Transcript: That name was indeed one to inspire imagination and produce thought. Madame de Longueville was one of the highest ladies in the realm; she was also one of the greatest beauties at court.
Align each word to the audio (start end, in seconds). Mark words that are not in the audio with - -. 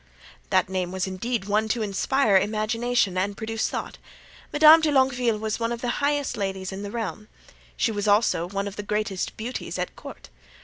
That 0.49 0.67
name 0.67 0.91
was 0.91 1.05
indeed 1.05 1.45
one 1.45 1.67
to 1.67 1.83
inspire 1.83 2.35
imagination 2.35 3.19
and 3.19 3.37
produce 3.37 3.69
thought. 3.69 3.99
Madame 4.51 4.81
de 4.81 4.91
Longueville 4.91 5.37
was 5.37 5.59
one 5.59 5.71
of 5.71 5.81
the 5.81 5.89
highest 6.01 6.37
ladies 6.37 6.71
in 6.71 6.81
the 6.81 6.89
realm; 6.89 7.27
she 7.77 7.91
was 7.91 8.07
also 8.07 8.47
one 8.49 8.67
of 8.67 8.77
the 8.77 8.81
greatest 8.81 9.37
beauties 9.37 9.77
at 9.77 9.95
court. 9.95 10.29